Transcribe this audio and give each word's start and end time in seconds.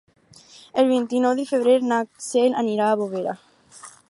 El 0.83 0.87
vint-i-nou 0.91 1.37
de 1.41 1.45
febrer 1.51 1.77
na 1.91 2.01
Cel 2.31 2.59
anirà 2.63 2.89
a 2.95 3.01
Bovera. 3.05 3.39